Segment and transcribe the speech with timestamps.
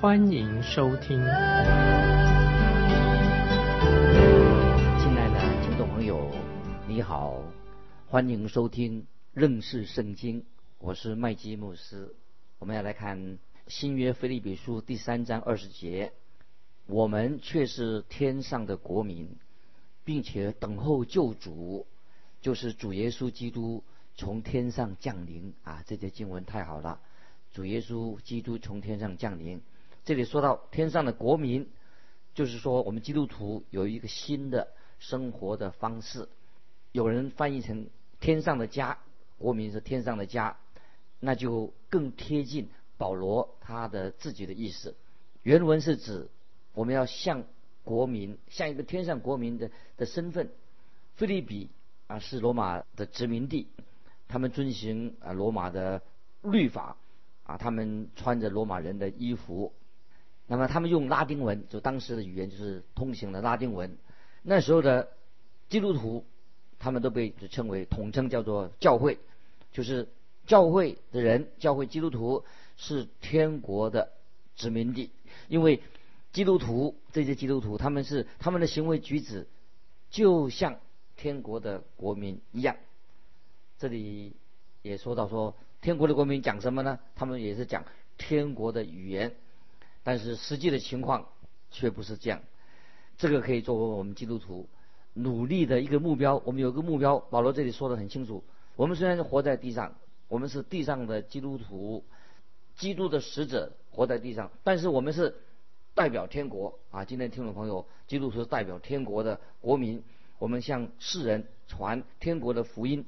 [0.00, 1.18] 欢迎收听。
[1.18, 1.28] 亲
[5.14, 6.26] 爱的听众朋友，
[6.88, 7.42] 你好，
[8.08, 10.46] 欢迎收听认识圣经，
[10.78, 12.16] 我是麦基牧师。
[12.58, 16.14] 我们要来看新约腓利比书第三章二十节，
[16.86, 19.36] 我们却是天上的国民，
[20.06, 21.86] 并且等候救主。
[22.40, 23.84] 就是主耶稣基督
[24.16, 25.84] 从天上降临啊！
[25.86, 26.98] 这节经文太好了，
[27.52, 29.60] 主耶稣基督从天上降临。
[30.04, 31.68] 这里说到天上的国民，
[32.34, 36.28] 就是说我们基督徒有一个新的生活的方式。
[36.92, 37.86] 有人翻译成
[38.18, 38.98] 天上的家，
[39.38, 40.56] 国民是天上的家，
[41.20, 44.94] 那就更贴近保罗他的自己的意思。
[45.42, 46.28] 原文是指
[46.74, 47.44] 我们要像
[47.84, 50.50] 国民，像一个天上国民的的身份。
[51.16, 51.70] 菲利比。
[52.06, 53.68] 啊，是罗马的殖民地，
[54.26, 56.02] 他们遵循啊罗马的
[56.42, 56.96] 律法，
[57.44, 59.72] 啊，他们穿着罗马人的衣服，
[60.50, 63.96] 那么他们用拉丁文，就当时的语言就是通行的拉丁文。
[64.42, 65.08] 那时候的
[65.68, 66.24] 基督徒，
[66.80, 69.18] 他们都被称为统称叫做教会，
[69.70, 70.08] 就是
[70.48, 72.44] 教会的人，教会基督徒
[72.76, 74.10] 是天国的
[74.56, 75.10] 殖民地，
[75.46, 75.80] 因为
[76.32, 79.46] 基督徒这些基督徒，他们是他们的行为举止
[80.10, 80.80] 就像。
[81.16, 82.76] 天国的国民一样，
[83.78, 84.32] 这里
[84.80, 86.98] 也说到说，天国的国民讲什么呢？
[87.14, 87.84] 他们也是讲
[88.16, 89.34] 天国的语言，
[90.02, 91.28] 但是实际的情况
[91.70, 92.42] 却不是这样。
[93.18, 94.68] 这个可以作为我们基督徒
[95.12, 96.40] 努力的一个目标。
[96.44, 98.42] 我们有个目标，保罗这里说的很清楚。
[98.76, 99.94] 我们虽然是活在地上，
[100.28, 102.02] 我们是地上的基督徒，
[102.76, 105.36] 基督的使者活在地上，但是我们是
[105.94, 107.04] 代表天国啊！
[107.04, 110.02] 今天听众朋友，基督徒代表天国的国民。
[110.38, 113.04] 我们向世人传天国的福音，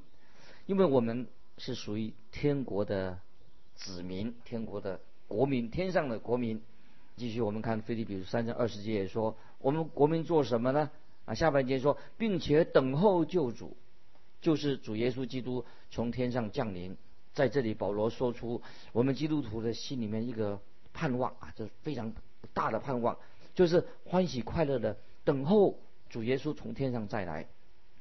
[0.66, 1.26] 因为我们
[1.56, 3.18] 是属于天国的
[3.74, 6.60] 子民，天国的国民，天上的国民。
[7.16, 10.90] 继续，我们看菲利比书三章二十节说，我们国民做什么呢？
[11.24, 13.76] 啊，下半节说，并且等候救主，
[14.40, 16.96] 就是主耶稣基督从天上降临。
[17.34, 18.60] 在这里，保罗说出
[18.92, 20.60] 我们基督徒的心里面一个
[20.92, 22.12] 盼望啊，这是非常
[22.52, 23.16] 大的盼望，
[23.54, 25.78] 就是欢喜快乐的等候。
[26.10, 27.46] 主耶稣从天上再来，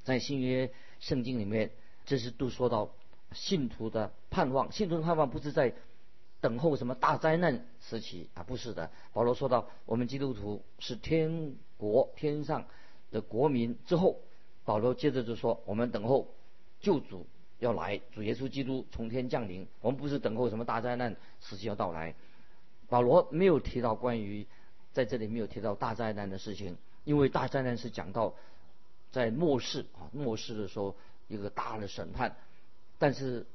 [0.04, 1.72] 在新约圣经里面，
[2.06, 2.92] 这是都说到
[3.32, 4.70] 信徒的盼望。
[4.74, 5.74] 信徒的盼望不是在
[6.41, 8.90] 等候什么大灾难时期啊，不是的。
[9.13, 12.66] 保罗说到，我们基督徒是天国天上
[13.12, 14.19] 的国民之后，
[14.66, 16.28] 保罗接着就说，我们等候
[16.80, 17.28] 救主
[17.59, 19.68] 要来，主耶稣基督从天降临。
[19.81, 22.16] 我们不是等候什么大灾难时期要到来。
[22.90, 24.46] 保罗没有提到关于
[24.91, 26.75] 在这里没有提到大灾难的事情。
[27.03, 28.35] 因为大灾难是讲到
[29.12, 30.96] 在末世啊，末世的时候
[31.28, 32.35] 一个大的审判，
[33.00, 33.46] 但是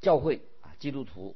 [0.00, 1.34] 教会啊，基督徒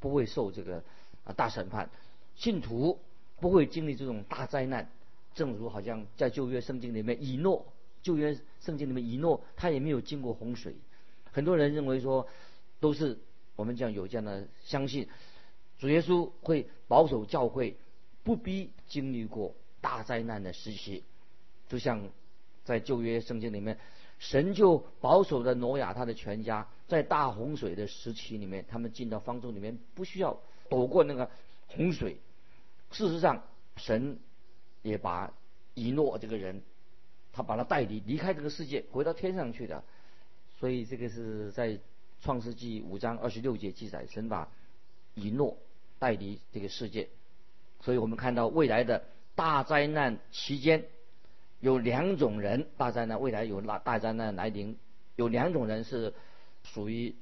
[0.00, 0.82] 不会受这个
[1.24, 1.88] 啊大审判，
[2.34, 2.98] 信徒
[3.38, 4.90] 不会经历这种大灾难。
[5.34, 7.64] 正如好像在旧约圣经里面，以诺
[8.02, 10.74] 旧约圣经里面以诺他也没有经过洪水。
[11.30, 12.26] 很多人认为说
[12.80, 13.16] 都是
[13.54, 15.06] 我们讲有这样的相信，
[15.78, 17.76] 主耶稣会保守教会，
[18.24, 19.54] 不必经历过。
[19.82, 21.04] 大灾难的时期，
[21.66, 22.10] 就像
[22.64, 23.78] 在旧约圣经里面，
[24.20, 30.38] 神就保守的挪亚他的全家，在大洪水的时期里面，他们进到方舟里面，不需要
[30.68, 31.28] 躲过那个
[31.66, 32.20] 洪水。
[32.92, 33.42] 事实上，
[33.76, 34.20] 神
[34.82, 35.32] 也把
[35.74, 36.62] 以诺这个人，
[37.32, 39.82] 他把他带离离开这个世界，回到天上去的。
[40.60, 41.80] 所以这个是在
[42.22, 44.48] 创世纪五章二十六节记载，神把
[45.14, 45.56] 以诺
[45.98, 47.08] 带离这个世界。
[47.80, 49.02] 所以我们看到未来的。
[49.36, 50.84] 大灾难期间，
[51.60, 52.66] 有两种人。
[52.76, 54.76] 大灾难未来有大大灾难来临，
[55.16, 56.12] 有两种人是
[56.62, 57.14] 属于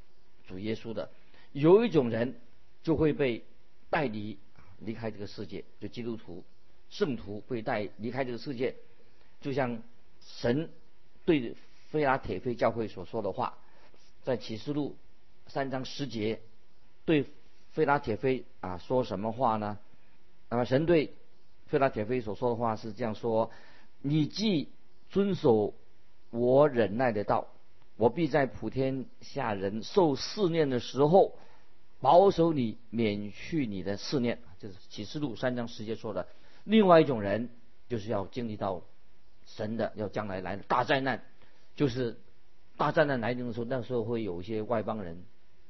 [0.47, 1.11] 主耶稣的。
[1.53, 2.41] 有一种人
[2.83, 3.45] 就会被
[3.91, 4.39] 带离
[4.79, 6.45] 离开这个世界，就基督徒、
[6.89, 8.77] 圣徒会带离开这个世界。
[9.41, 9.83] 就像
[10.21, 10.71] 神
[11.25, 11.55] 对
[11.91, 13.59] 菲拉铁菲教会所说的话，
[14.23, 14.97] 在启示录
[15.47, 16.41] 三章十节，
[17.05, 17.27] 对
[17.73, 19.79] 菲拉铁菲啊说什么话呢？
[20.49, 21.13] 那么神对。
[21.67, 23.51] 费拉铁菲所说的话是这样说
[24.01, 24.69] ：“你既
[25.11, 25.75] 遵守
[26.31, 27.49] 我忍耐的道，
[27.97, 31.35] 我必在普天下人受试炼的时候，
[32.01, 36.27] 保守你免去你的试炼。”就是启示录三章十节说的
[36.65, 37.49] ：“另外一种人
[37.89, 38.83] 就是要经历到
[39.47, 41.23] 神的要将来来的大灾难，
[41.77, 42.19] 就是
[42.77, 45.23] 大灾难来临的时候，那时候会有一些外邦人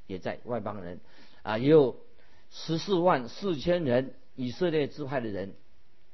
[0.07, 1.01] 也在外邦人。
[1.43, 1.97] 啊，也有
[2.51, 5.55] 十四万四千人以色列支派的人，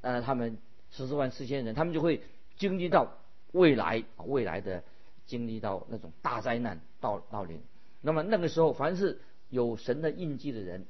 [0.00, 0.58] 当然他们
[0.96, 2.22] 十四万四千人，他们就会
[2.56, 3.18] 经历到
[3.52, 4.82] 未来未来的
[5.26, 7.60] 经历到那种大灾难到到临。
[8.00, 9.20] 那么那个时候，凡是
[9.50, 10.86] 有神的印记的人，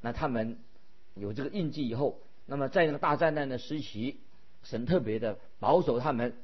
[0.00, 0.58] 那他们
[1.14, 4.20] 有这个印记以后，那么在那个大灾难的时期，
[4.62, 6.34] 神特别的保守他们。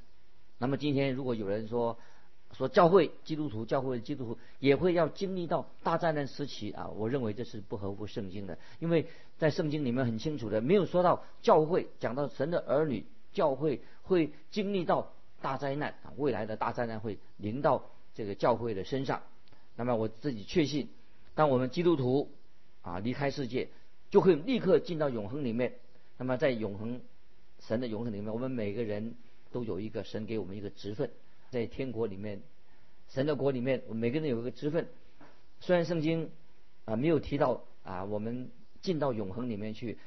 [0.59, 1.99] 那么今天如果有人说
[2.56, 9.06] 说教会基督徒教会基督徒也会要经历到大灾难时期啊，我认为这是不合乎圣经的，因为
[9.37, 19.23] 在圣经里面很清楚的，没有说到教会讲到神的儿女教会会经历到大灾难啊，未来的大灾难会临到这个教会的身上。
[19.77, 20.89] 那么我自己确信，
[21.37, 22.33] 当我们基督徒
[22.83, 23.69] 啊离开世界，
[24.11, 25.75] 就会立刻进到永恒里面。
[26.17, 27.00] 那么在永恒
[27.61, 29.15] 神的永恒里面，我们每个人
[29.53, 31.09] 都有一个神给我们一个职分，
[31.50, 32.41] 在天国里面，
[33.09, 34.89] 神的国里面，我们每个人有一个职分。
[35.61, 36.31] 虽然圣经
[36.85, 38.50] 啊没有提到啊我们
[38.81, 39.99] 进到永恒里面去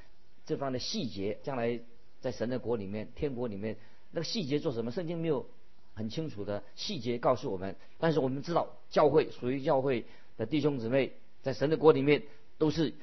[0.46, 1.80] 这方的细节，将来
[2.20, 3.78] 在神的国里面、天国里面
[4.12, 5.46] 那个细节做什么，圣经没有。
[5.94, 10.06] 很清楚的细节告诉我们，但是我们知道教会属于教会
[10.38, 11.12] 的弟兄姊妹，
[11.42, 12.24] 在神的国里面
[12.58, 12.94] 都是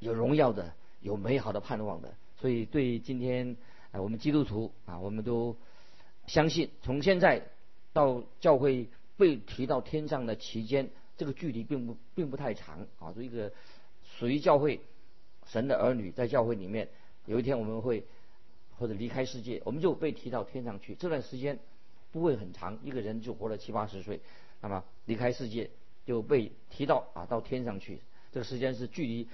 [0.00, 2.12] 有荣耀的、有美好的盼望的。
[2.40, 3.56] 所以对今天
[3.92, 5.56] 啊，我们基督徒啊，我们都
[6.26, 7.46] 相信，从现在
[7.96, 13.14] 到教会被提到天上的期间，这个距离并不并不太长啊。
[13.16, 13.50] 一个
[14.18, 14.80] 属于教会
[15.46, 16.88] 神的儿女在教会里面，
[17.24, 18.04] 有一天我们会
[18.78, 20.94] 或者离开世界，我们就被提到天上去。
[20.94, 21.58] 这段时间。
[22.12, 24.20] 不会很长，一个人就活了七八十岁，
[24.62, 25.68] 那么离开世界
[26.06, 28.00] 就被提到啊到天上去，
[28.32, 29.28] 这个时间是距离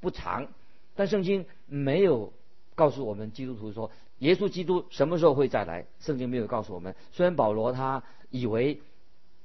[0.00, 0.48] 不长，
[0.96, 2.32] 但圣经没有
[2.76, 3.90] 告诉我们基督徒说
[4.20, 6.94] 耶稣基督什么时候会再来，圣经没有告诉我们。
[7.10, 8.80] 虽然保罗他以为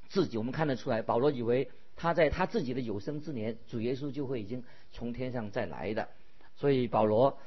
[0.10, 6.08] 自己，我们看得出来，保罗以为他在他自己的有生之年，主耶稣就会已经从天上再来的，
[6.56, 7.38] 所以保罗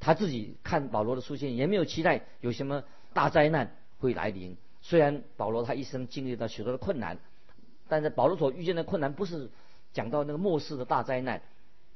[0.00, 2.82] 他自己看保罗的书信也没有期待有什么
[3.12, 4.56] 大灾难会来临。
[4.82, 7.18] 虽然保罗他一生经历了许多的困难，
[7.88, 9.50] 但是保罗所遇见的困难不是
[9.92, 11.40] 讲到那个末世的大灾难。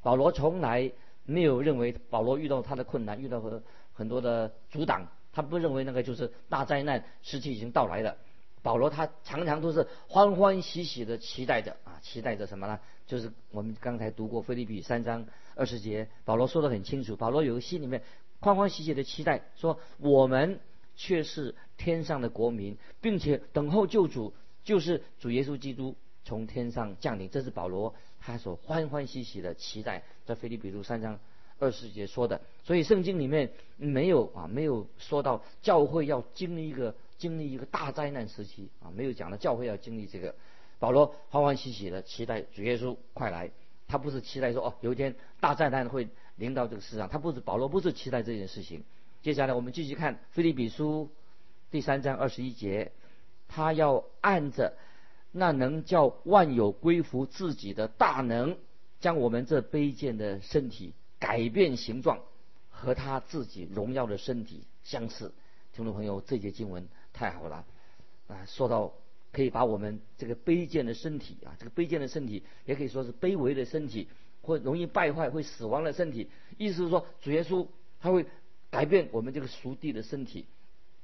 [0.03, 0.93] 保罗从来
[1.29, 8.17] 没有认为保罗遇到他的困难，遇到很很多的阻挡，他不认为那个就是大灾难时期已经到来了。
[8.63, 12.81] 保罗他常常都是欢欢喜喜的期待着啊，期待着什么呢？
[13.07, 18.03] 就是我们刚才读过菲利比三章二十节，保罗说的很清楚，保罗有个心里面
[18.41, 20.59] 欢欢喜喜的期待，说我们。
[21.01, 24.35] 却是天上的国民，并且等候救主，
[24.65, 27.31] 就是主耶稣基督从天上降临。
[27.31, 27.95] 这是保罗
[28.29, 31.19] 他所欢欢喜喜的期待，在腓立比书三章
[31.59, 32.39] 二十节说的。
[32.63, 40.35] 所以圣经里面没有啊，没有说到教会要经历一个经历一个大灾难时期啊，没有讲到教会要经历这个。
[40.79, 43.51] 保罗欢欢喜喜的期待主耶稣快来，
[43.89, 48.85] 他不是期待说哦，有一天大灾难会临到这个世上，他不是保罗不是期待这件事情。
[49.23, 51.09] 接下来我们继续看《菲利比书》
[51.73, 52.93] 第三章二十一节，
[53.49, 54.75] 他要按着
[55.39, 58.57] 那能叫万有归服自己的大能，
[59.01, 62.21] 将我们这卑贱的身体改变形状，
[62.71, 65.33] 和他自己荣耀的身体相似。
[65.73, 67.65] 听众朋友，这节经文太好了
[68.27, 68.45] 啊！
[68.47, 68.93] 说到
[69.33, 74.09] 可以把我们这个卑贱的身体啊，这个卑贱的身体也可以说是卑微的身体，
[74.43, 77.67] 或容易败坏、会死亡的身体，意思是说主耶稣
[78.01, 78.27] 他会。
[78.71, 80.45] 改变我们这个熟地的身体，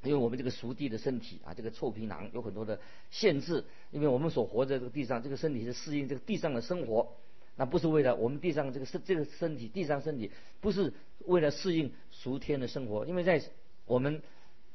[0.05, 2.79] 因为我们这个熟地的身体啊，这个臭皮囊有很多的
[3.11, 3.65] 限制。
[3.91, 7.15] 因为我们所活在这个地上，这个身体是适应这个地上的生活，
[7.57, 10.31] 那不是为了我们地上这个身这个身体地上身体
[10.61, 10.93] 不是
[11.27, 13.07] 为了适应熟天的生活。
[13.07, 13.43] 因为在
[13.87, 14.23] 我们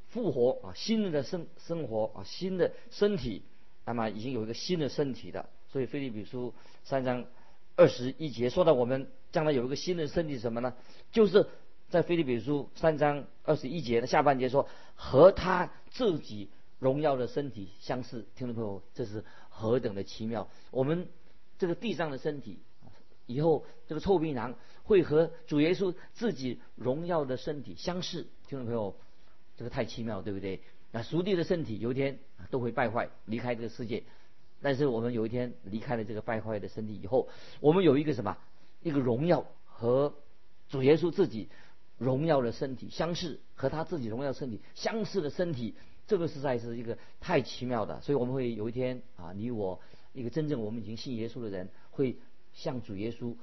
[0.10, 3.44] 复活啊，新的生生活啊，新的身体，
[3.86, 5.50] 那么已经有一个新的身体的。
[5.72, 7.26] 所以菲利比书三章
[7.76, 10.74] 二十一节说到我们将来有一个新的身体什么呢？
[11.12, 11.48] 就是。
[11.90, 18.28] 在菲利比书三章二十一节的下半节说，和他自己荣耀的身体相似。
[18.36, 20.48] 听众朋友，这是何等的奇妙！
[20.70, 21.08] 我们
[21.58, 22.60] 这个地上的身体，
[23.26, 24.54] 以后这个臭皮囊
[24.84, 28.28] 会和主耶稣自己荣耀的身体相似。
[28.48, 28.96] 听众朋友，
[29.58, 30.62] 这个太奇妙，对不对？
[30.92, 32.20] 那属地的身体有一天
[32.52, 34.04] 都会败坏，离开这个世界。
[34.62, 37.30] 但是我们有一天离开了这个败坏的身体以后，
[37.60, 38.38] 我们有一个什么？
[38.84, 40.14] 一个荣耀和
[40.70, 41.50] 主耶稣自己。
[42.00, 45.76] 荣耀的身体相似，和他自己荣耀身体相似的身体，
[46.08, 48.02] 这个实在是一个太奇妙的。
[48.02, 49.80] 所以我们会有一天啊，你我
[50.14, 52.18] 一个真正我们已经信耶稣的人，会
[52.54, 53.36] 像主耶稣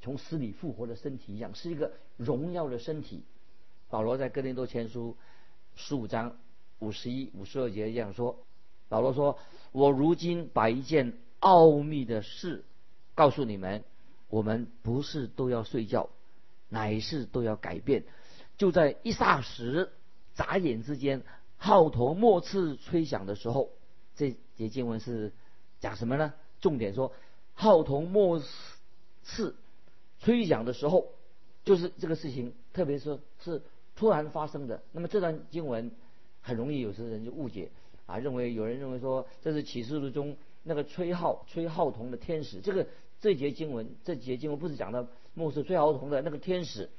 [0.00, 3.22] 从死里复活的身体一样，是一个荣耀的身体。
[3.88, 5.16] 保罗在哥林多前书
[5.76, 6.36] 十五章
[6.78, 8.38] 五十一、五十二节这样说：
[8.88, 9.38] 保罗说
[9.72, 12.64] ：“我如今把一件奥秘的事
[13.14, 13.84] 告诉你们，
[14.28, 16.10] 我们不是都要睡觉，
[16.68, 18.04] 乃是都要改变。
[18.56, 19.90] 就在一霎时、
[20.34, 21.22] 眨眼之间，
[21.56, 23.70] 号筒末次吹响的时候，
[24.16, 25.32] 这节经文是
[25.80, 26.32] 讲什么呢？
[26.60, 27.12] 重点说，
[27.54, 28.42] 号筒末
[29.22, 29.56] 次
[30.20, 31.06] 吹响的时候，
[31.64, 33.62] 就是这个事情，特别是是
[33.94, 34.82] 突然发生的。
[34.92, 35.92] 那么这段经文
[36.40, 37.70] 很容易有些人就误解
[38.06, 42.60] 啊，认为有人认为说这是启示录中那个吹号吹号筒的天使。
[42.60, 42.86] 这个
[43.20, 46.90] 这节经文这节经文不是讲到末世吹号筒的那个天使，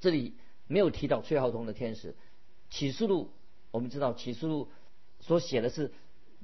[0.00, 0.34] 这里
[0.66, 2.14] 没有提到吹号筒的天使。
[2.70, 3.30] 启示录
[3.70, 4.68] 我们知道启示录
[5.20, 5.92] 所写的是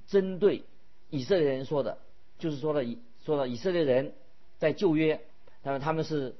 [0.06, 0.64] 针对
[1.10, 1.98] 以色列人说的，
[2.38, 4.14] 就是说了以说了以色列人
[4.58, 5.20] 在旧约。
[5.62, 6.36] 那么他们是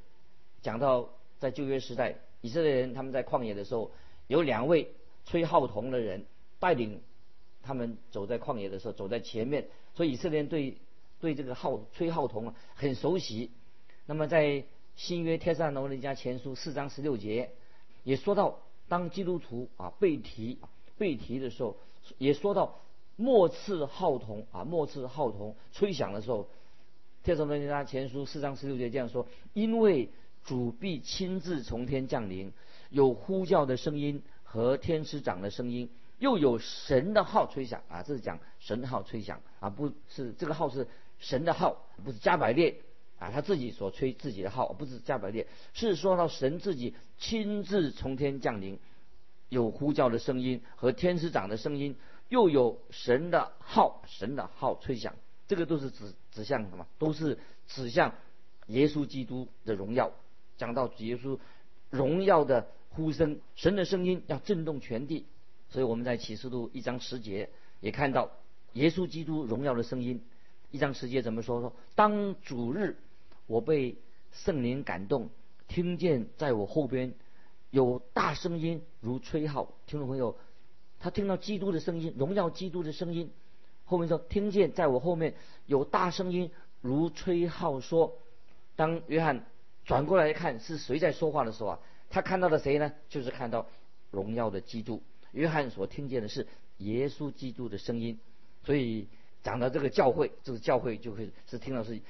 [0.62, 3.90] 讲到在旧约时代，以色列人他们在旷野的时候，
[4.26, 4.92] 有两位
[5.26, 6.24] 吹号筒的人
[6.58, 7.02] 带领
[7.62, 10.78] 他们走在旷野的时候，走在前面，所以以色列人对
[11.20, 13.50] 对这个号吹号筒很熟悉。
[14.06, 14.64] 那么在
[14.96, 17.50] 新约帖撒罗尼迦前书四章十六节
[18.04, 18.58] 也说到，
[18.88, 20.58] 当基督徒啊被提
[20.96, 21.76] 被提的时候，
[22.18, 22.80] 也说到
[23.16, 26.48] 末次号筒啊末次号筒吹响的时候。
[27.30, 30.08] 《帖撒罗尼迦前书》四章十六节这样说：“因为
[30.44, 32.52] 主必亲自从天降临，
[32.88, 38.02] 有呼叫的声音和天使长的声音，又有神的号吹响啊！
[38.02, 40.86] 这是讲神号吹响啊，不是这个号是
[41.18, 42.76] 神的号，不是加百列
[43.18, 48.78] 啊，他自己所吹自己的号，不是加百列，是说到神自己亲自从天降临，
[49.48, 51.96] 有呼叫的声音和天使长的声音，
[52.28, 55.14] 又有神的号，神的号吹响。”
[55.48, 56.86] 这个都是指指向什么？
[56.98, 58.14] 都是指向
[58.66, 60.12] 耶稣基督的荣耀。
[60.58, 61.38] 讲到耶稣
[61.88, 65.26] 荣耀的呼声，神的声音要震动全地。
[65.70, 67.48] 所以我们在启示录一章十节
[67.80, 68.30] 也看到
[68.74, 70.22] 耶稣基督荣耀的声音。
[70.70, 71.60] 一章十节怎么说？
[71.60, 72.98] 说当主日，
[73.46, 73.96] 我被
[74.32, 75.30] 圣灵感动，
[75.66, 77.14] 听见在我后边
[77.70, 79.74] 有大声音如吹号。
[79.86, 80.36] 听众朋友，
[80.98, 83.30] 他听到基督的声音，荣耀基督的声音。
[83.84, 85.34] 后面说，听见在我后面
[85.64, 86.50] 有大声音
[86.82, 88.18] 如吹号说。
[88.76, 89.46] 当约翰
[89.86, 92.92] 转过来看是谁在说话的时候啊，他看到了谁呢？
[93.08, 93.66] 就是看到
[94.10, 95.02] 荣耀的基督。
[95.32, 96.46] 约翰所听见的是
[96.76, 98.20] 耶稣基督的声音。
[98.64, 99.08] 所以
[99.42, 102.00] 讲到这个教会，这个教会就会是听到是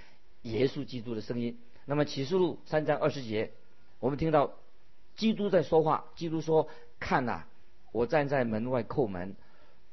[0.42, 1.58] 耶稣基督的声音。
[1.84, 3.52] 那么启示录三章二十节，
[4.00, 4.52] 我们听到
[5.16, 6.04] 基督在说话。
[6.16, 6.68] 基督说
[7.00, 7.44] ：“看呐，
[7.92, 9.36] 我站在门外叩门。”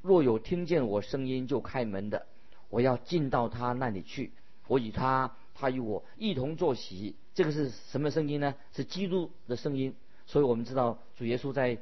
[0.02, 2.28] 若有听见我声音就开门的，
[2.70, 4.34] 我要进到他那里去，
[4.68, 7.16] 我与他，他与我一同坐席。
[7.34, 8.54] 这个是什么声音呢？
[8.72, 9.96] 是基督的声音。
[10.28, 11.78] 所以我们知道主耶稣在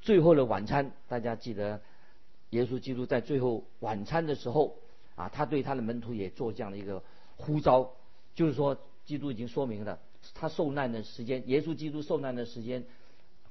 [0.00, 1.80] 最后的晚餐，大家记得，
[2.50, 4.76] 耶稣基督在最后晚餐的时候
[5.16, 7.02] 啊，他对他的门徒也做这样的一个
[7.36, 7.92] 呼召，
[8.34, 10.00] 就是说，基督已经说明了
[10.34, 12.84] 他受难的时间，耶稣基督受难的时间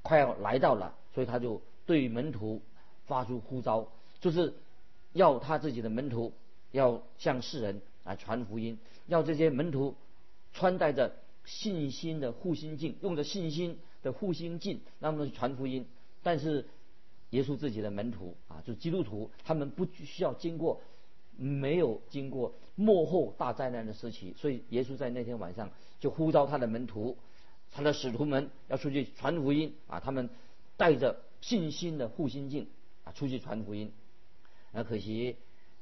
[0.02, 2.62] 快要来到了，所以他就对门徒
[3.06, 3.90] 发出呼召。
[4.20, 4.54] 就是
[5.12, 6.34] 要他自己的门徒
[6.72, 9.96] 要向世人啊传福音，要这些门徒
[10.54, 11.16] 穿戴着
[11.46, 15.86] 信心的护心镜，用着信心的护心镜，让他们传福音。
[16.24, 16.66] 但是
[17.32, 20.82] 耶稣自己的门徒啊，就基督徒，他们不需要经过
[21.38, 27.18] 没有经过幕后大灾难的时期，所以耶稣在那天晚上就呼召他的门徒，
[27.72, 30.30] 他的使徒们要出去传福音啊，他们
[30.78, 32.68] 带着信心的护心镜
[33.04, 33.92] 啊出去传福音。
[34.72, 35.38] 那可惜，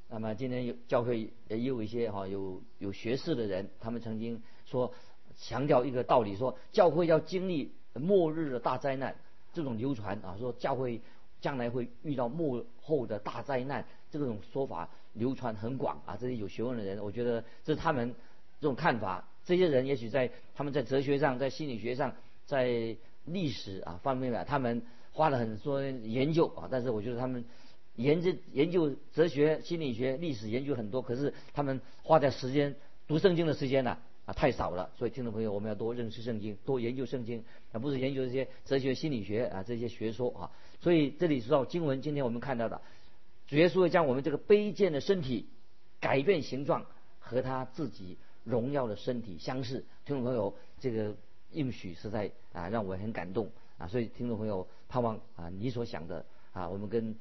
[0.08, 4.92] 那么今天有教会也有一些哈有有学士的人，他们曾经说
[5.38, 9.16] 强调一个道理，说教会要经历末日的大灾难，
[9.52, 11.00] 这种流传啊，说教会
[11.40, 16.16] 将来会遇到幕后的大灾难，这种说法流传很广啊。
[16.20, 18.14] 这些有学问的人，我觉得这是他们
[18.60, 19.24] 这种看法。
[19.44, 22.14] 这些人也许在他们在哲学上、在心理学上、
[22.46, 27.44] 在历史啊方面呢，他们花了很多研究啊，但是我觉得他们。
[27.96, 32.74] 研究研究哲学、心理学、历史研究很多，可是他们花在时间
[33.06, 34.88] 读圣经的时间呢啊太少了。
[34.96, 40.50] 所以听众朋友，我们要多认识圣经，多研究圣经，而不是研究这些哲学、心理学啊这些学说啊。
[40.80, 42.80] 所以这里说到经文，今天我们看到的，
[43.52, 45.46] 主耶稣会将我们这个卑贱的身体
[46.00, 46.86] 改变形状，
[47.18, 49.84] 和他自己荣耀的身体相似。
[50.06, 51.14] 听众朋友，这个
[51.50, 53.86] 应许实在啊让我很感动啊。
[53.88, 57.14] 所以听众朋友，盼望啊你所想的啊，我们跟。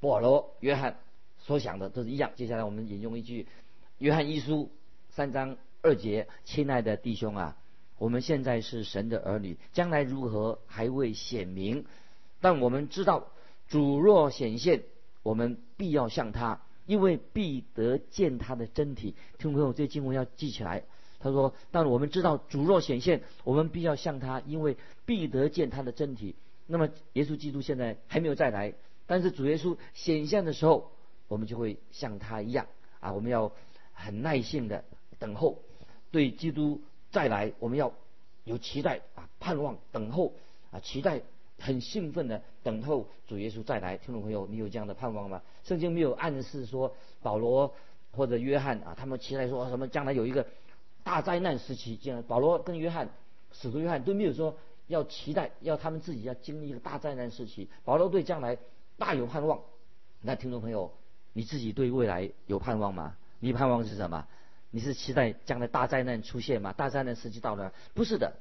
[0.00, 0.98] 保罗、约翰
[1.38, 2.32] 所想的都是一样。
[2.34, 3.44] 接下来我们引用一句
[3.98, 4.64] 《约翰一书》
[5.10, 7.56] 三章二节：“亲爱的弟兄啊，
[7.98, 11.86] 我们现在是神的儿女，将来如何还未显明，
[12.40, 13.28] 但我们知道
[13.68, 14.82] 主若显现，
[15.22, 19.14] 我们必要向他，因为必得见他的真体。
[19.38, 20.84] 听朋友，这经文要记起来。
[21.20, 24.76] 他说：“但我们知道主若显现，我们必要向他，因为
[25.06, 26.34] 必得见他的真体。
[26.66, 28.74] 那么耶稣基督现在还没有再来，
[29.06, 30.90] 但是主耶稣显现的时候，
[31.28, 32.66] 我们就会像他一样
[32.98, 33.12] 啊！
[33.12, 33.52] 我们要
[33.92, 34.84] 很耐心的
[35.20, 35.58] 等候，
[36.10, 36.80] 对基督
[37.12, 37.92] 再来，我们要
[38.42, 40.32] 有期待啊，盼望等候
[40.72, 41.22] 啊，期待
[41.62, 43.96] 很兴奋的等候主耶稣再来。
[43.96, 45.40] 听众朋友，你有这样的盼望吗？
[45.62, 47.72] 圣经没有暗示说保罗
[48.10, 50.46] 或者约翰啊，他们期待说什么将来有一个。”
[51.04, 53.08] 大灾难时期，这样保罗跟约翰，
[53.50, 57.68] 使徒约翰都没有说要期待，要他们自己要经历一个大灾难时期。
[57.84, 58.56] 保罗对将来
[58.98, 59.60] 大有盼望。
[60.20, 60.92] 那听众朋友，
[61.32, 63.16] 你自己对未来有盼望吗？
[63.40, 64.28] 你盼望是什么？
[64.70, 66.72] 你是期待将来大灾难出现吗？
[66.72, 67.72] 大灾难时期到了？
[67.94, 68.34] 不是的。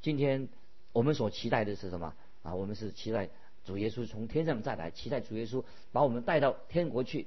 [0.00, 0.48] 今天
[0.94, 2.14] 我们所期待的是什么？
[2.48, 3.28] 啊，我们是期待
[3.64, 5.62] 主耶稣从天上再来，期待主耶稣
[5.92, 7.26] 把我们带到天国去。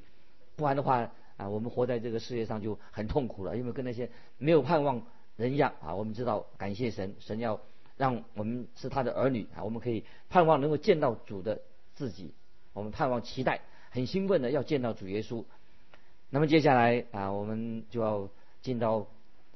[0.55, 1.11] 不然的话。
[1.37, 5.01] 啊，我们活在这个世界上就很痛苦了，因为跟那些没有盼望
[5.37, 5.95] 人一样啊。
[5.95, 7.59] 我们知道，感谢神，神要
[7.97, 11.59] 让我们是他的儿女啊，我们可以盼望能够见到主的
[11.95, 12.35] 自己，
[12.73, 15.43] 我们盼望期待，很兴奋的要见到主耶稣。
[16.29, 18.29] 那么接下来啊，我们就要
[18.61, 19.07] 进到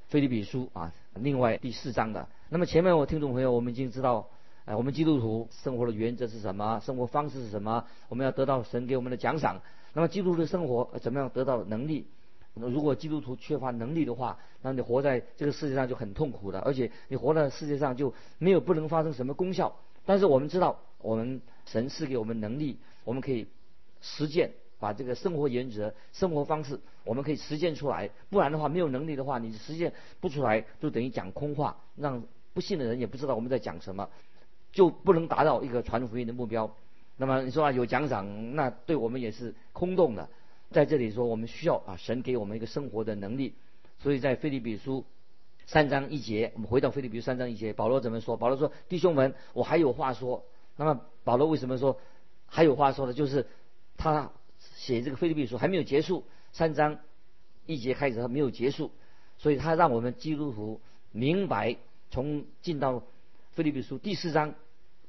[0.08, 2.28] 菲利比书啊，另外第四章的。
[2.50, 4.28] 那么前面我听众朋友，我们已经知道，
[4.66, 9.62] 啊，我们基督徒生活的原则是什么，生活方式是什么，我们要得到神给我们的奖赏。
[9.94, 12.08] 那么基督徒的生活怎么样得到能力？
[12.56, 19.76] 如果基督徒缺乏能力的话，那你活在这个世界上就很痛苦的，而且你活在世界上就没有不能发生什么功效。
[20.06, 23.46] 但是我们知道，我们神赐给我们能力，我们可以
[24.02, 28.10] 实践，把这个生活原则、生活方式，我们可以实践出来。
[28.30, 34.10] 不然的话，没有能力的话，你实践不出来，就等于讲空话，让不信的人也不知道我们在讲什么，
[34.76, 36.76] 就不能达到一个传福音的目标。
[37.16, 40.28] 那么你说啊，有奖赏，那对我们也是空洞的。
[40.70, 43.56] 在这里说，我们需要啊，神给我们一个生活的能力。
[44.00, 45.06] 所以在腓立比书
[45.66, 48.36] 三章一节，我们回到腓立比书三章一节，保罗怎么说？
[48.36, 50.44] 保罗说：“弟兄们，我还有话说。”
[50.76, 51.98] 那么保罗为什么说
[52.46, 53.14] 还有话说呢？
[53.14, 53.48] 就是
[53.96, 57.00] 他写这个腓立比书还没有结束，三章
[57.66, 58.92] 一节开始还没有结束，
[59.38, 60.82] 所以他让我们基督徒
[61.14, 61.78] 明白，
[62.12, 63.04] 从进到
[63.54, 64.54] 腓立比书第四章。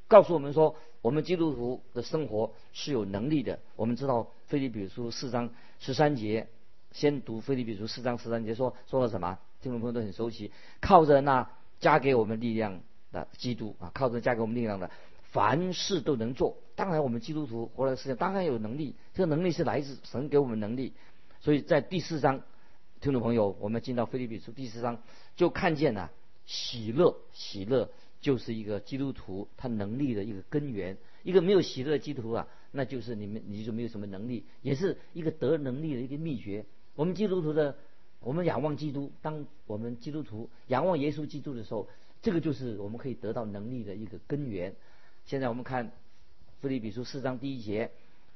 [0.09, 3.59] 告诉我们说，我们基督徒的生活是有能力的。
[3.75, 6.47] 我们知道《腓立比书》四章十三节，
[6.93, 9.39] 先读《腓立比书》四章十三节，说说了什么？
[9.61, 10.53] 听众朋友都很熟悉。
[10.81, 14.91] 靠着那加给我们力量的基督啊，靠着加给我们力量的，
[15.33, 16.57] 凡事都能做。
[16.77, 20.93] 当然，我们基督徒活在世界当然有能力，这个能力是来自神给我们能力。
[21.41, 22.43] 所以在第四章，
[23.01, 25.03] 听众朋友，我们进到《腓立比书》第四章，
[25.35, 26.13] 就看见了
[26.47, 27.91] 喜乐，喜乐。
[28.27, 36.67] 就是一个基督徒他能力的一个根源，一个没有喜乐的基督徒啊，那就是你们你就没有什么能力，也是一个得能力的一个秘诀。
[36.97, 37.77] 我们基督徒的，
[38.19, 41.89] 我们仰望基督，当我们基督徒仰望耶稣基督的时候，
[42.21, 44.75] 这个就是我们可以得到能力的一个根源。
[45.25, 45.93] 现在我们看
[46.61, 47.93] 腓立比书四章第一节，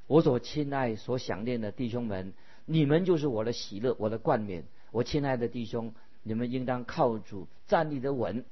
[0.07, 2.33] 我所亲爱所想念的弟兄们，
[2.65, 4.63] 你们就是我的喜乐，我的冠冕。
[4.93, 8.45] 我亲爱的弟兄，你们应当靠主站立的稳。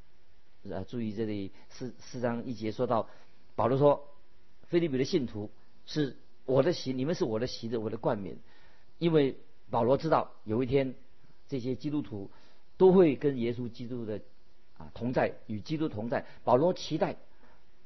[0.72, 3.08] 啊，注意这里四四章一节说到，
[3.54, 4.08] 保罗说，
[4.68, 5.50] 菲利比的信徒
[5.86, 8.36] 是我的席，你们是我的席的，我的冠冕。
[8.98, 9.36] 因为
[9.70, 10.94] 保罗知道有一天
[11.46, 12.30] 这些基督徒
[12.76, 14.20] 都会跟耶稣基督的
[14.76, 16.26] 啊同在，与基督同在。
[16.44, 17.16] 保罗期待，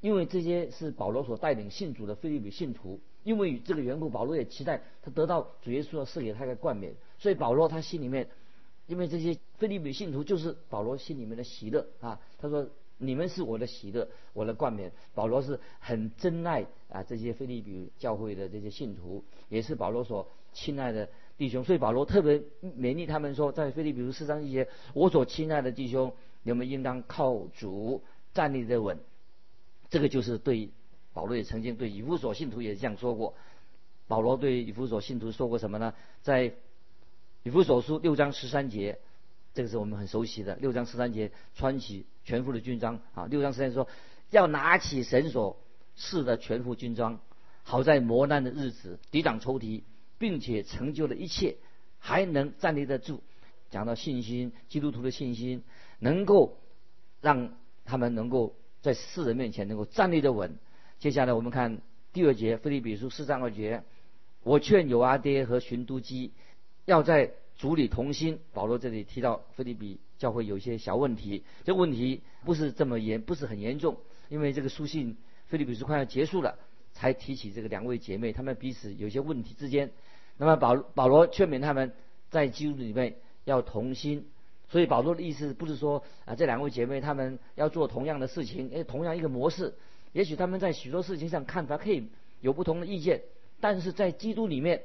[0.00, 6.94] 因为这些是保罗所带领信主的菲利比信徒，因为这个缘故，保罗也期待他得到主耶稣要赐给他的冠冕。
[7.18, 8.28] 所以保罗他心里面。
[8.86, 12.68] 因为这些菲利比信徒就是保罗心里面的喜乐啊，他说
[12.98, 14.92] 你们是我的喜乐，我的冠冕。
[15.14, 28.02] 保罗是很珍爱啊这些菲利比教会的这些信徒，也是保罗所亲爱的弟兄，所以保罗特别勉励他们说，在菲利比书四章一节，我所亲爱的弟兄，你们应当靠主
[28.34, 28.98] 站立的稳。
[29.90, 30.70] 这个就是对
[31.12, 33.34] 保罗也曾经对以弗所信徒也这样说过。
[34.06, 35.94] 保罗对以弗所信徒说过什么呢？
[36.22, 36.54] 在
[37.44, 39.00] 以弗所书六章十三节，
[39.52, 40.54] 这个是我们很熟悉的。
[40.56, 43.26] 六章十三节，穿起全副的军装啊。
[43.26, 43.88] 六章十三说，
[44.30, 45.60] 要拿起神所
[45.96, 47.18] 赐的全副军装，
[47.64, 49.82] 好在磨难的日子抵挡仇敌，
[50.18, 51.56] 并且成就了一切，
[51.98, 53.24] 还能站立得住。
[53.70, 55.64] 讲到信心，基督徒的信心，
[55.98, 56.58] 能够
[57.20, 60.58] 让他们能够在世人面前能够站立得稳。
[61.00, 61.80] 接下来我们看
[62.12, 63.82] 第二节，腓立比书四章二节，
[64.44, 66.30] 我劝有阿爹和寻都基。
[66.84, 68.38] 要在主里同心。
[68.52, 73.96] 保罗这里提到菲利比教会有一些小问题，这个问题不是这么严，不是很严重，
[74.28, 75.16] 因为这个书信
[75.46, 76.58] 菲利比是快要结束了，
[76.92, 79.90] 才提起这个两位姐妹，她们彼此有些问题之间。
[80.36, 81.92] 那么保保罗劝勉他们
[82.30, 84.28] 在基督里面要同心。
[84.68, 89.74] 所以保罗的意思不是说啊，这两位姐妹她们要做同样的事情，诶，同样一个模式，
[90.12, 92.08] 也许他们在许多事情上看法可以
[92.40, 93.20] 有不同的意见，
[93.60, 94.82] 但是在基督里面，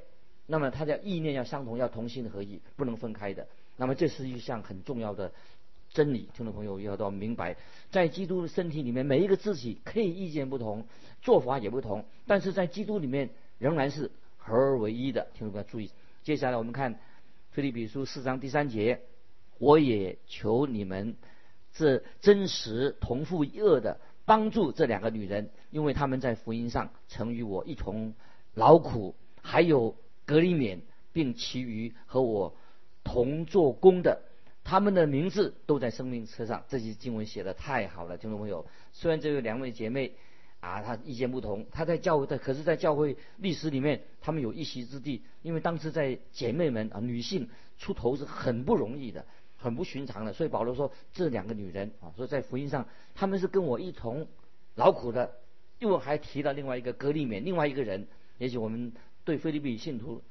[0.48, 3.48] 那么他的意念要相同，要同心合意，不能分开的。
[3.76, 5.32] 那么这是一项很重要的
[5.92, 7.56] 真理，听众朋友要都要明白，
[7.92, 10.88] 在基督的身体里面，每一个肢体可以意见不同，
[11.22, 13.30] 做法也不同，但是在基督里面
[13.60, 15.28] 仍然是合而为一的。
[15.34, 15.92] 听众朋友注意，
[16.24, 16.96] 接下来我们看
[17.52, 19.02] 《腓立比书》四章第三节。
[19.60, 21.16] 我也求你们，
[21.74, 28.14] 这真实同父异恶的帮助这两个女人，因为他们在福音上曾与我一同
[28.54, 29.96] 劳苦，还有
[30.28, 30.82] 格里勉，
[31.14, 32.56] 并其余和我
[33.04, 34.22] 同做工的，
[34.64, 36.66] 他们的名字都在生命册上。
[36.68, 38.68] 这些经文写的太好了，听众朋友。
[38.92, 40.14] 虽然这个两位姐妹
[40.60, 49.26] 啊，她意见不同，她在教会，可是在教会历史里面，她们有一席之地，因为当时在姐妹们啊，女性出头是很不容易的。
[49.60, 54.28] 很不寻常的，所以保罗说这两个女人啊，所以在福音上他们是跟我一同
[54.76, 55.32] 劳苦的。
[55.80, 58.94] 因为还提到另外一个格利勉，另外一个人，也许我们
[59.28, 60.24] 对菲律宾信徒，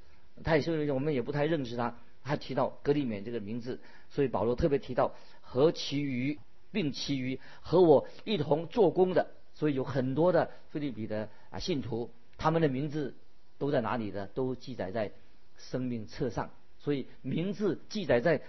[0.43, 1.95] 他也是我们也不太认识他。
[2.25, 3.79] 他提到格里勉这个名字，
[4.09, 6.39] 所以保罗特别提到和其余，
[6.73, 13.15] 并其余和我一同做工的，所以有很多的菲律宾的啊信徒，他们的名字
[13.59, 14.27] 都在哪里呢？
[14.35, 15.13] 都记载在
[15.59, 16.51] 生命册上。
[16.79, 18.41] 所以名字记载在。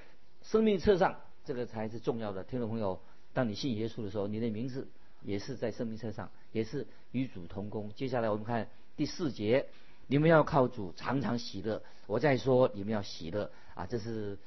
[0.44, 2.42] 生命册上，这个才是重要的。
[2.42, 3.02] 听众朋友，
[3.34, 4.88] 当你信耶稣的时候，你的名字
[5.24, 7.92] 也是在生命册上，也是与主同工。
[7.96, 9.66] 接下来我们看第四节，
[10.08, 11.84] 你们要靠主常常喜乐。
[12.08, 13.86] 我再说，你们要喜乐啊！
[13.86, 14.40] 这是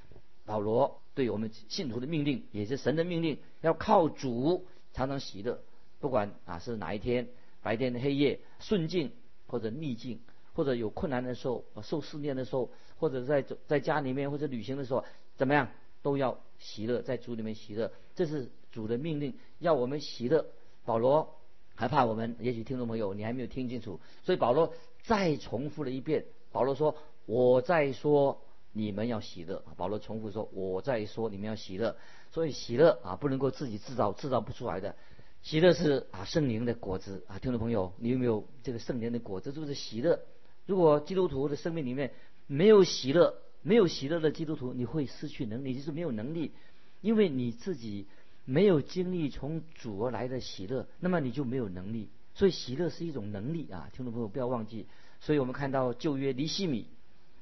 [0.47, 5.63] 保罗对我们信徒的命令，也是神的命令，要靠主常常喜乐。
[6.01, 7.29] 不管啊是哪一天，
[7.63, 9.13] 白天黑夜，顺境
[9.47, 10.21] 或者逆境，
[10.55, 15.05] 或者有困难的时候，受试炼的时候，或者在在家里面或者旅行的时候，
[15.37, 15.69] 怎么样？
[16.03, 20.47] 都要喜乐，在主里面喜乐，这是主的命令，要我们喜乐。
[20.87, 21.37] 保罗
[21.75, 26.25] 还怕我们，也许听众朋友你还没有听清楚，所以保罗再重复了一遍。
[26.53, 31.97] 保罗说：“我在说你们要喜乐。”保罗重复说：“我在说你们要喜乐。”
[32.33, 34.95] 所以喜乐啊，不能够自己制造，制造不出来的。
[35.43, 39.53] 喜乐是啊圣灵的果子啊，听众朋友，你有没有这个圣灵的果子？
[39.53, 40.21] 就是喜乐。
[40.67, 42.13] 如果基督徒的生命里面
[42.47, 46.53] 没有喜乐，没有喜乐的基督徒，你会失去能力，就是没有能力，
[47.01, 48.07] 因为你自己
[48.45, 52.11] 没有经历从主而来的喜乐，那么你就没有能力。
[52.41, 54.87] 所以喜乐是一种能力啊，听众朋友不要忘记。
[55.21, 56.87] 所以我们看到旧约尼西米，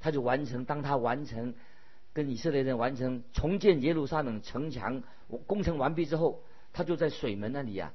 [0.00, 1.54] 他就完成，当他完成
[2.12, 5.04] 跟以色列人完成重建耶路撒冷城墙
[5.46, 7.94] 工程完毕之后，他就在水门那里啊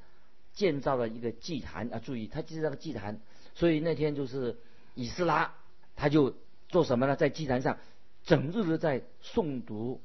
[0.53, 3.19] 建造了一个祭坛啊，注意他就是那个祭坛。
[3.53, 4.57] 所以那天就是
[4.95, 5.53] 以斯拉，
[5.97, 6.33] 他就
[6.69, 7.17] 做什么呢？
[7.17, 7.77] 在祭坛上。
[8.23, 9.99] 整日的在诵读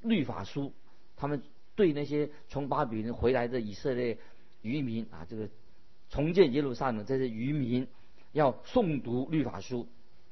[0.00, 0.72] 律法书，
[1.14, 1.40] 他们
[1.76, 4.18] 对那些从巴比伦回来的以色列
[4.62, 5.48] 渔民啊，这个
[6.10, 7.88] 重建耶路撒冷这些渔民
[8.32, 9.88] 要诵读律法书，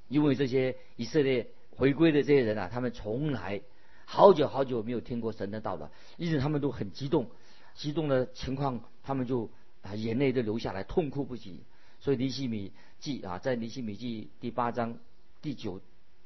[0.09, 3.63] 因为这些以色列回归的这些人啊，他们从来
[4.05, 7.31] 好久好久没有听过神的道了，因此他们都很激动，
[7.75, 9.49] 激动的情况，他们就
[9.83, 11.61] 啊眼泪都流下来，痛哭不已。
[12.01, 14.99] 所以尼西米记啊，在尼西米记第八章
[15.41, 15.81] 第九。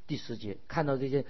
[0.05, 1.25] 第十节看到这些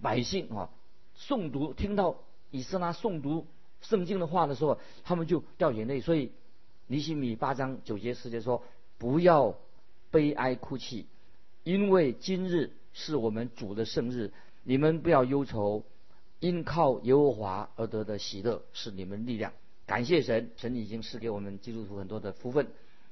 [0.00, 0.70] 百姓啊
[1.18, 2.18] 诵读，听到
[2.50, 3.46] 以斯拉诵读
[3.80, 6.00] 圣经的话的时候，他们就掉眼泪。
[6.00, 6.30] 所以
[6.86, 8.62] 尼西米八章九节十节说
[8.98, 9.56] ：“不要
[10.10, 11.06] 悲哀哭泣，
[11.64, 14.32] 因为今日是我们主的圣日。
[14.64, 15.84] 你们不要忧愁，
[16.38, 19.52] 因靠耶和华而得的喜乐是你们力量。
[19.86, 22.68] 感谢神，神已经赐给我们基督徒很多的福分。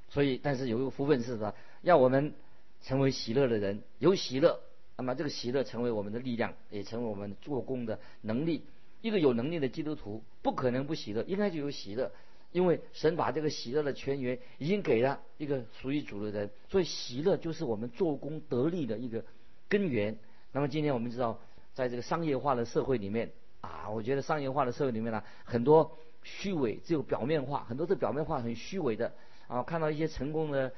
[0.09, 1.55] 所以，但是有一个福分是什么？
[1.83, 2.35] 要我们
[2.83, 4.61] 成为喜乐的人，有喜乐。”
[4.97, 8.67] 那么这个喜乐成为我们的力量，也成为我们做工的能力。
[9.01, 12.13] 一个有能力的基督徒不可能不喜乐，应该就有喜乐，
[12.53, 19.25] 因为神把这个喜乐的泉源已经给了一个属于主的人，所以喜乐就是我们做工得力的一个
[19.69, 20.19] 根源。
[20.53, 21.41] 那么今天我们知道，
[21.75, 29.13] 在这个商业化的社会里面啊，我觉得商业化的社会里面呢，很多虚伪，只有表面化，很多是表面化很虚伪的
[29.49, 29.63] 啊。
[29.63, 30.73] 看到一些成功的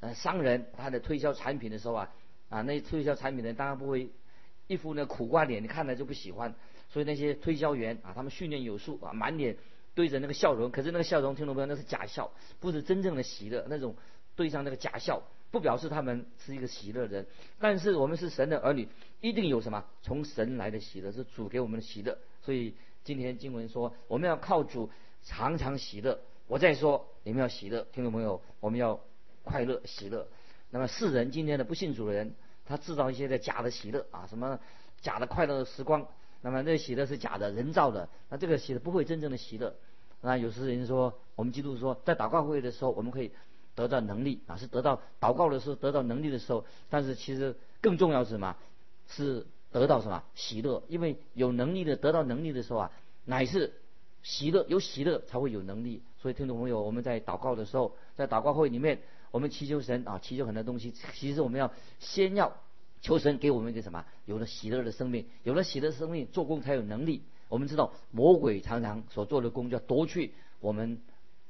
[0.00, 2.12] 呃商人，他的推销产品的时候啊。
[2.50, 4.10] 啊，那些推销产品的人当然不会
[4.66, 6.52] 一副那苦瓜脸，你看了就不喜欢。
[6.88, 9.56] 所以那些推销员啊，他们训练有素啊，满脸
[9.94, 11.66] 对着那个笑容，可是那个笑容听众朋友？
[11.66, 13.66] 那是假笑，不是真正的喜乐。
[13.68, 13.96] 那种
[14.36, 17.26] 对上那个假笑，不表示他们是一个喜乐人。
[17.58, 18.88] 但是我们是神的儿女，
[19.20, 22.16] 一定有什么从神来的喜乐，是主给我们的喜乐。
[22.42, 22.74] 所以
[23.04, 24.90] 今天经文说，我们要靠主
[25.24, 26.20] 常常喜乐。
[26.46, 29.00] 我再说，你们要喜乐，听众朋友，我们要
[29.42, 30.26] 快乐喜乐。
[30.70, 34.60] 那么世人今天的不信主的人，他制造一些的假的喜乐啊，什么
[35.00, 36.06] 假的快乐的时光。
[36.42, 38.08] 那么那喜乐是假的，人造的。
[38.28, 39.74] 那这个喜乐不会真正的喜乐。
[40.22, 43.32] 那有时人说，我们基督说，在祷告会的时候，我们可以
[43.74, 46.64] 得到能力啊，是得到祷告的时候得到能力的时候。
[46.88, 48.56] 但是其实更重要是什么？
[49.08, 50.82] 是得到什么喜乐？
[50.88, 52.92] 因为有能力的得到能力的时候啊，
[53.24, 53.72] 乃是
[54.22, 56.02] 喜乐，有喜乐才会有能力。
[56.22, 59.00] 所以听众朋友，我们在祷告的时候，在祷告会里面，
[59.30, 60.92] 我们祈求神啊，祈求很多东西。
[61.14, 62.56] 其实我们要先要
[63.02, 64.04] 求神给我们一个什么？
[64.26, 67.22] 有了喜乐的生命，有了喜乐的生命，做工才有能力。
[67.48, 71.00] 我们知道魔鬼常常所做的工，就要夺去我们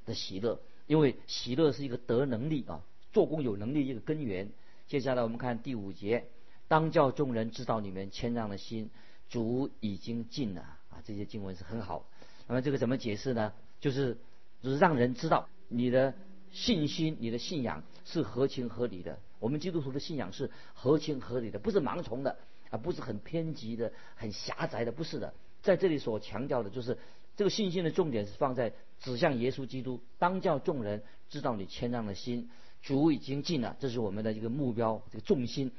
[0.06, 2.82] 的喜乐，因为喜乐是一个得能力啊，
[3.12, 4.48] 做工有能力一个根源。
[4.86, 6.26] 接下来我们看第五节，
[6.68, 8.90] 当叫众人知道你们谦让的心，
[9.28, 11.02] 主已经尽了啊。
[11.04, 12.06] 这些经文是很好。
[12.46, 13.52] 那么这个怎么解释呢？
[13.80, 14.16] 就是
[14.62, 16.14] 就是让人知道你的
[16.50, 19.18] 信心、你的信仰是合情合理的。
[19.40, 22.37] 我们基督徒的信仰是合情合理的，不是盲从的
[22.70, 25.35] 啊，不是很偏激的、很狭窄的，不是的。
[25.62, 26.96] 在这里所强调的就是，
[27.37, 32.48] 这个信心的重点是放在指向耶稣基督，当叫众人知道你谦让的心，
[32.81, 35.72] 主已经尽了，这是我们的一个目标，这个重心。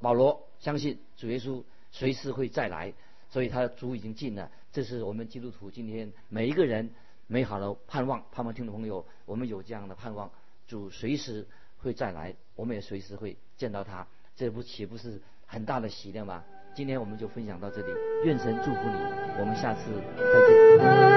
[0.00, 2.92] 保罗相信主耶稣随时会再来，
[3.30, 6.90] 所以他的主已经尽了，这是我们基督徒今天每一个人
[7.26, 8.24] 美好的盼望。
[8.30, 10.30] 盼望听众朋友，我们有这样的盼望，
[10.66, 11.46] 主随时
[11.84, 16.42] 会再来，我们也随时会见到他，这不岂不是很大的喜乐吗？
[16.74, 17.92] 今天我们就分享到这里，
[18.24, 18.96] 愿神祝福你，
[19.38, 19.82] 我们下次
[20.16, 21.13] 再见。